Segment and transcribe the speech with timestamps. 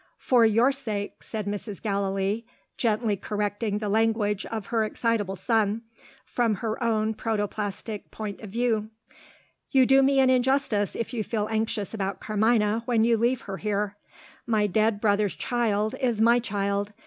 [0.17, 1.79] "For your sake," said Mrs.
[1.79, 2.43] Gallilee,
[2.75, 5.83] gently correcting the language of her excitable son,
[6.25, 8.89] from her own protoplastic point of view.
[9.69, 13.57] "You do me an injustice if you feel anxious about Carmina, when you leave her
[13.57, 13.95] here.
[14.47, 16.93] My dead brother's child, is my child.